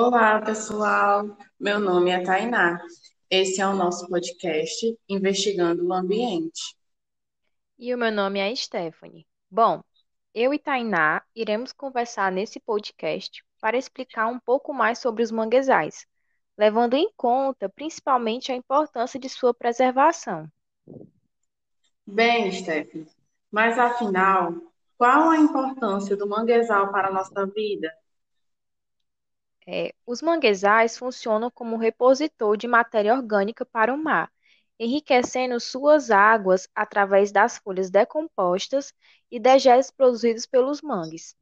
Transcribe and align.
Olá, 0.00 0.40
pessoal. 0.40 1.36
Meu 1.58 1.80
nome 1.80 2.12
é 2.12 2.22
Tainá. 2.22 2.80
Esse 3.28 3.60
é 3.60 3.66
o 3.66 3.74
nosso 3.74 4.08
podcast 4.08 4.96
Investigando 5.08 5.84
o 5.84 5.92
Ambiente. 5.92 6.76
E 7.76 7.92
o 7.92 7.98
meu 7.98 8.12
nome 8.12 8.38
é 8.38 8.54
Stephanie. 8.54 9.26
Bom, 9.50 9.82
eu 10.32 10.54
e 10.54 10.58
Tainá 10.60 11.20
iremos 11.34 11.72
conversar 11.72 12.30
nesse 12.30 12.60
podcast 12.60 13.44
para 13.60 13.76
explicar 13.76 14.28
um 14.28 14.38
pouco 14.38 14.72
mais 14.72 15.00
sobre 15.00 15.24
os 15.24 15.32
manguezais, 15.32 16.06
levando 16.56 16.94
em 16.94 17.10
conta 17.16 17.68
principalmente 17.68 18.52
a 18.52 18.54
importância 18.54 19.18
de 19.18 19.28
sua 19.28 19.52
preservação. 19.52 20.46
Bem, 22.06 22.52
Stephanie, 22.52 23.08
mas 23.50 23.76
afinal, 23.76 24.54
qual 24.96 25.30
a 25.30 25.38
importância 25.38 26.16
do 26.16 26.28
manguezal 26.28 26.92
para 26.92 27.08
a 27.08 27.12
nossa 27.12 27.44
vida? 27.46 27.92
É, 29.70 29.94
os 30.06 30.22
manguezais 30.22 30.96
funcionam 30.96 31.50
como 31.50 31.76
repositor 31.76 32.56
de 32.56 32.66
matéria 32.66 33.12
orgânica 33.12 33.66
para 33.66 33.92
o 33.92 34.02
mar, 34.02 34.32
enriquecendo 34.80 35.60
suas 35.60 36.10
águas 36.10 36.66
através 36.74 37.30
das 37.30 37.58
folhas 37.58 37.90
decompostas 37.90 38.94
e 39.30 39.38
dejetos 39.38 39.90
produzidos 39.90 40.46
pelos 40.46 40.80
mangues. 40.80 41.36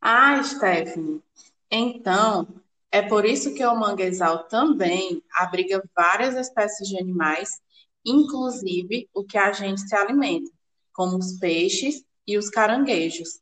Ah, 0.00 0.42
Stephanie, 0.42 1.22
então 1.70 2.48
é 2.90 3.00
por 3.00 3.24
isso 3.24 3.54
que 3.54 3.64
o 3.64 3.76
manguezal 3.76 4.48
também 4.48 5.22
abriga 5.36 5.88
várias 5.94 6.34
espécies 6.34 6.88
de 6.88 6.98
animais, 6.98 7.62
inclusive 8.04 9.08
o 9.14 9.22
que 9.22 9.38
a 9.38 9.52
gente 9.52 9.82
se 9.82 9.94
alimenta, 9.94 10.50
como 10.92 11.16
os 11.16 11.38
peixes 11.38 12.04
e 12.26 12.36
os 12.36 12.50
caranguejos. 12.50 13.40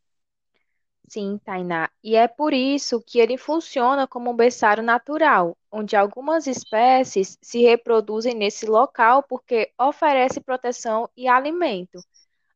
Sim, 1.08 1.38
Tainá. 1.42 1.90
E 2.02 2.16
é 2.16 2.26
por 2.26 2.52
isso 2.52 3.00
que 3.00 3.20
ele 3.20 3.38
funciona 3.38 4.08
como 4.08 4.30
um 4.30 4.36
berçário 4.36 4.82
natural, 4.82 5.56
onde 5.70 5.94
algumas 5.94 6.48
espécies 6.48 7.38
se 7.40 7.62
reproduzem 7.62 8.34
nesse 8.34 8.66
local 8.66 9.22
porque 9.22 9.70
oferece 9.78 10.40
proteção 10.40 11.08
e 11.16 11.28
alimento. 11.28 12.00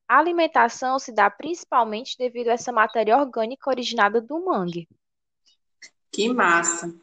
A 0.08 0.18
alimentação 0.18 0.98
se 0.98 1.12
dá 1.12 1.30
principalmente 1.30 2.18
devido 2.18 2.48
a 2.48 2.52
essa 2.52 2.72
matéria 2.72 3.16
orgânica 3.16 3.70
originada 3.70 4.20
do 4.20 4.44
mangue. 4.44 4.88
Que 6.10 6.28
massa! 6.28 6.94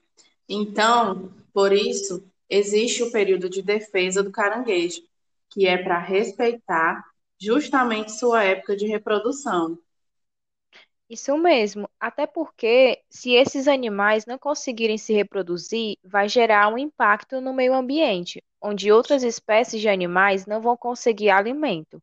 Então, 0.47 1.31
por 1.53 1.71
isso, 1.71 2.25
existe 2.49 3.03
o 3.03 3.11
período 3.11 3.49
de 3.49 3.61
defesa 3.61 4.21
do 4.21 4.31
caranguejo, 4.31 5.01
que 5.49 5.65
é 5.65 5.77
para 5.77 5.99
respeitar 5.99 7.03
justamente 7.39 8.11
sua 8.11 8.43
época 8.43 8.75
de 8.75 8.87
reprodução. 8.87 9.77
Isso 11.09 11.37
mesmo, 11.37 11.87
até 11.99 12.25
porque 12.25 13.01
se 13.09 13.33
esses 13.33 13.67
animais 13.67 14.25
não 14.25 14.37
conseguirem 14.37 14.97
se 14.97 15.13
reproduzir, 15.13 15.97
vai 16.03 16.27
gerar 16.27 16.73
um 16.73 16.77
impacto 16.77 17.39
no 17.41 17.53
meio 17.53 17.73
ambiente, 17.73 18.43
onde 18.61 18.91
outras 18.91 19.21
espécies 19.21 19.81
de 19.81 19.89
animais 19.89 20.45
não 20.45 20.61
vão 20.61 20.77
conseguir 20.77 21.29
alimento. 21.29 22.01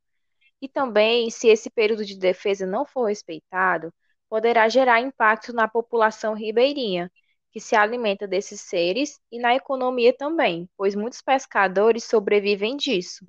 E 0.60 0.68
também, 0.68 1.30
se 1.30 1.48
esse 1.48 1.70
período 1.70 2.04
de 2.04 2.16
defesa 2.16 2.66
não 2.66 2.84
for 2.84 3.06
respeitado, 3.06 3.92
poderá 4.28 4.68
gerar 4.68 5.00
impacto 5.00 5.52
na 5.52 5.66
população 5.66 6.34
ribeirinha, 6.34 7.10
que 7.50 7.58
se 7.58 7.74
alimenta 7.74 8.28
desses 8.28 8.60
seres, 8.60 9.18
e 9.32 9.40
na 9.40 9.54
economia 9.56 10.12
também, 10.16 10.68
pois 10.76 10.94
muitos 10.94 11.22
pescadores 11.22 12.04
sobrevivem 12.04 12.76
disso. 12.76 13.26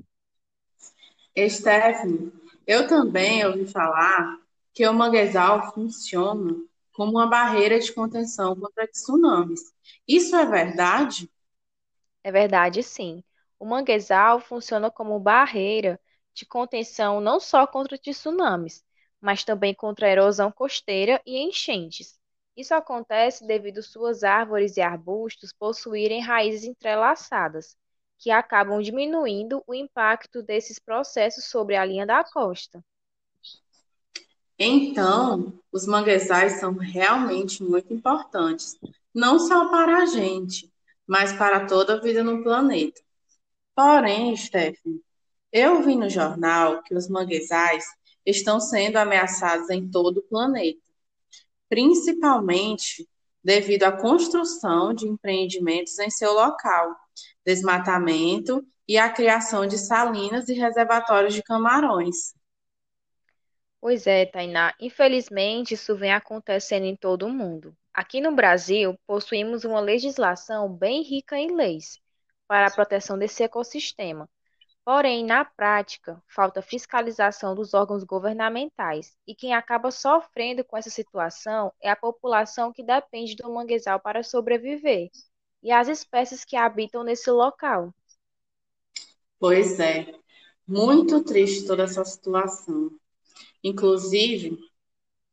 Stephanie, 1.49 2.31
eu 2.67 2.87
também 2.87 3.43
ouvi 3.45 3.65
falar 3.65 4.40
que 4.73 4.87
o 4.87 4.93
manguezal 4.93 5.73
funciona 5.73 6.55
como 6.93 7.11
uma 7.13 7.27
barreira 7.29 7.79
de 7.79 7.93
contenção 7.93 8.55
contra 8.55 8.87
tsunamis. 8.87 9.61
Isso 10.07 10.35
é 10.35 10.45
verdade? 10.45 11.29
É 12.23 12.31
verdade, 12.31 12.81
sim. 12.83 13.23
O 13.59 13.65
manguezal 13.65 14.39
funciona 14.39 14.89
como 14.89 15.19
barreira 15.19 15.99
de 16.33 16.45
contenção 16.47 17.21
não 17.21 17.39
só 17.39 17.67
contra 17.67 17.95
tsunamis, 17.97 18.83
mas 19.19 19.43
também 19.43 19.73
contra 19.75 20.09
erosão 20.09 20.51
costeira 20.51 21.21
e 21.25 21.37
enchentes. 21.39 22.19
Isso 22.57 22.73
acontece 22.73 23.45
devido 23.45 23.83
suas 23.83 24.23
árvores 24.23 24.77
e 24.77 24.81
arbustos 24.81 25.53
possuírem 25.53 26.21
raízes 26.21 26.63
entrelaçadas, 26.63 27.77
que 28.17 28.31
acabam 28.31 28.81
diminuindo 28.81 29.63
o 29.67 29.73
impacto 29.75 30.41
desses 30.43 30.79
processos 30.79 31.45
sobre 31.45 31.75
a 31.75 31.85
linha 31.85 32.05
da 32.05 32.23
costa. 32.23 32.83
Então, 34.63 35.59
os 35.71 35.87
manguezais 35.87 36.59
são 36.59 36.73
realmente 36.73 37.63
muito 37.63 37.91
importantes, 37.91 38.77
não 39.11 39.39
só 39.39 39.71
para 39.71 40.03
a 40.03 40.05
gente, 40.05 40.71
mas 41.07 41.33
para 41.33 41.65
toda 41.65 41.95
a 41.95 41.99
vida 41.99 42.23
no 42.23 42.43
planeta. 42.43 43.01
Porém, 43.75 44.37
Stephanie, 44.37 45.01
eu 45.51 45.81
vi 45.81 45.95
no 45.95 46.07
jornal 46.07 46.83
que 46.83 46.93
os 46.93 47.09
manguezais 47.09 47.83
estão 48.23 48.59
sendo 48.59 48.97
ameaçados 48.97 49.67
em 49.71 49.89
todo 49.89 50.19
o 50.19 50.27
planeta, 50.29 50.79
principalmente 51.67 53.09
devido 53.43 53.85
à 53.85 53.91
construção 53.91 54.93
de 54.93 55.07
empreendimentos 55.07 55.97
em 55.97 56.11
seu 56.11 56.33
local, 56.33 56.95
desmatamento 57.43 58.63
e 58.87 58.95
a 58.95 59.09
criação 59.09 59.65
de 59.65 59.79
salinas 59.79 60.49
e 60.49 60.53
reservatórios 60.53 61.33
de 61.33 61.41
camarões. 61.41 62.39
Pois 63.81 64.05
é, 64.07 64.25
Tainá. 64.25 64.73
Infelizmente, 64.79 65.73
isso 65.73 65.95
vem 65.97 66.13
acontecendo 66.13 66.85
em 66.85 66.95
todo 66.95 67.25
o 67.25 67.29
mundo. 67.29 67.75
Aqui 67.93 68.21
no 68.21 68.31
Brasil, 68.31 68.95
possuímos 69.07 69.65
uma 69.65 69.79
legislação 69.79 70.71
bem 70.71 71.01
rica 71.01 71.37
em 71.37 71.55
leis 71.55 71.99
para 72.47 72.67
a 72.67 72.71
proteção 72.71 73.17
desse 73.17 73.43
ecossistema. 73.43 74.29
Porém, 74.85 75.25
na 75.25 75.45
prática, 75.45 76.21
falta 76.27 76.61
fiscalização 76.61 77.55
dos 77.55 77.73
órgãos 77.73 78.03
governamentais, 78.03 79.15
e 79.27 79.35
quem 79.35 79.53
acaba 79.53 79.91
sofrendo 79.91 80.63
com 80.63 80.77
essa 80.77 80.89
situação 80.89 81.73
é 81.81 81.89
a 81.89 81.95
população 81.95 82.71
que 82.71 82.83
depende 82.83 83.35
do 83.35 83.51
manguezal 83.51 83.99
para 83.99 84.23
sobreviver, 84.23 85.09
e 85.61 85.71
as 85.71 85.87
espécies 85.87 86.45
que 86.45 86.55
habitam 86.55 87.03
nesse 87.03 87.29
local. 87.31 87.93
Pois 89.39 89.79
é, 89.79 90.13
muito 90.67 91.23
triste 91.23 91.65
toda 91.67 91.83
essa 91.83 92.05
situação. 92.05 92.91
Inclusive, 93.63 94.57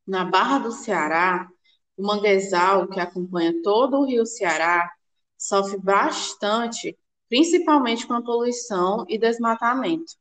na 0.06 0.24
Barra 0.24 0.58
do 0.58 0.72
Ceará, 0.72 1.48
o 1.96 2.06
manguezal 2.06 2.88
que 2.88 3.00
acompanha 3.00 3.54
todo 3.62 3.98
o 3.98 4.06
rio 4.06 4.24
Ceará 4.24 4.90
sofre 5.36 5.78
bastante, 5.78 6.96
principalmente 7.28 8.06
com 8.06 8.14
a 8.14 8.22
poluição 8.22 9.04
e 9.08 9.18
desmatamento. 9.18 10.14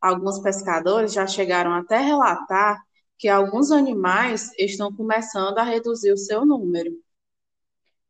Alguns 0.00 0.38
pescadores 0.40 1.12
já 1.12 1.26
chegaram 1.26 1.72
até 1.72 1.98
relatar 1.98 2.82
que 3.18 3.28
alguns 3.28 3.70
animais 3.70 4.50
estão 4.58 4.94
começando 4.94 5.58
a 5.58 5.62
reduzir 5.62 6.12
o 6.12 6.16
seu 6.16 6.44
número. 6.44 6.92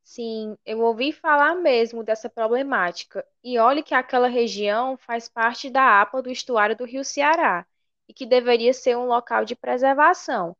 Sim, 0.02 0.56
eu 0.66 0.80
ouvi 0.80 1.12
falar 1.12 1.54
mesmo 1.54 2.02
dessa 2.02 2.28
problemática. 2.28 3.24
E 3.42 3.58
olhe 3.58 3.82
que 3.82 3.94
aquela 3.94 4.28
região 4.28 4.96
faz 4.96 5.28
parte 5.28 5.70
da 5.70 6.00
APA 6.00 6.22
do 6.22 6.30
estuário 6.30 6.76
do 6.76 6.84
Rio 6.84 7.04
Ceará 7.04 7.66
e 8.08 8.14
que 8.14 8.26
deveria 8.26 8.72
ser 8.72 8.96
um 8.96 9.06
local 9.06 9.44
de 9.44 9.56
preservação. 9.56 10.56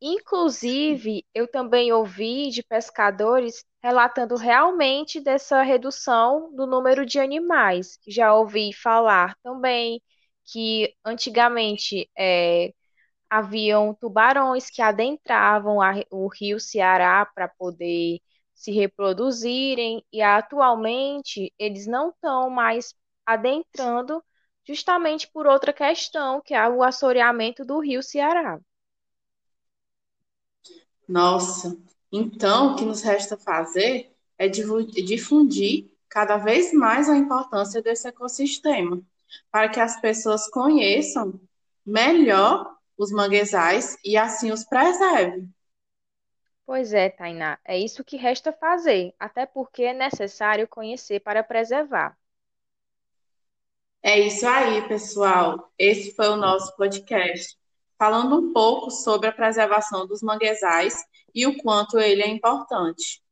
Inclusive, 0.00 1.24
eu 1.34 1.48
também 1.48 1.92
ouvi 1.92 2.50
de 2.50 2.62
pescadores 2.62 3.64
relatando 3.82 4.36
realmente 4.36 5.20
dessa 5.20 5.62
redução 5.62 6.54
do 6.54 6.66
número 6.66 7.06
de 7.06 7.18
animais. 7.18 7.98
Já 8.06 8.34
ouvi 8.34 8.72
falar 8.72 9.36
também 9.42 10.02
que 10.44 10.94
antigamente 11.04 12.10
é, 12.18 12.74
haviam 13.30 13.94
tubarões 13.94 14.70
que 14.70 14.82
adentravam 14.82 15.80
a, 15.82 15.94
o 16.10 16.28
rio 16.28 16.60
Ceará 16.60 17.26
para 17.34 17.48
poder 17.48 18.20
se 18.54 18.70
reproduzirem, 18.72 20.04
e 20.12 20.22
atualmente 20.22 21.52
eles 21.58 21.86
não 21.86 22.10
estão 22.10 22.48
mais 22.50 22.94
adentrando 23.26 24.22
justamente 24.64 25.28
por 25.28 25.46
outra 25.46 25.72
questão, 25.72 26.40
que 26.40 26.54
é 26.54 26.68
o 26.68 26.82
assoreamento 26.82 27.64
do 27.64 27.78
rio 27.78 28.02
Ceará. 28.02 28.58
Nossa, 31.08 31.76
então 32.10 32.72
o 32.72 32.76
que 32.76 32.84
nos 32.84 33.02
resta 33.02 33.36
fazer 33.36 34.10
é 34.38 34.48
difundir 34.48 35.90
cada 36.08 36.36
vez 36.36 36.72
mais 36.72 37.08
a 37.08 37.16
importância 37.16 37.82
desse 37.82 38.08
ecossistema, 38.08 39.02
para 39.50 39.68
que 39.68 39.80
as 39.80 40.00
pessoas 40.00 40.48
conheçam 40.48 41.40
melhor 41.84 42.74
os 42.96 43.10
manguezais 43.10 43.98
e 44.04 44.16
assim 44.16 44.52
os 44.52 44.64
preservem. 44.64 45.52
Pois 46.64 46.94
é, 46.94 47.10
Tainá, 47.10 47.58
é 47.64 47.78
isso 47.78 48.04
que 48.04 48.16
resta 48.16 48.52
fazer, 48.52 49.14
até 49.18 49.44
porque 49.44 49.82
é 49.82 49.92
necessário 49.92 50.66
conhecer 50.66 51.20
para 51.20 51.42
preservar. 51.44 52.16
É 54.06 54.18
isso 54.20 54.46
aí, 54.46 54.86
pessoal. 54.86 55.72
Esse 55.78 56.14
foi 56.14 56.28
o 56.28 56.36
nosso 56.36 56.76
podcast, 56.76 57.56
falando 57.98 58.36
um 58.36 58.52
pouco 58.52 58.90
sobre 58.90 59.28
a 59.28 59.32
preservação 59.32 60.06
dos 60.06 60.20
manguezais 60.20 60.94
e 61.34 61.46
o 61.46 61.56
quanto 61.56 61.98
ele 61.98 62.22
é 62.22 62.28
importante. 62.28 63.23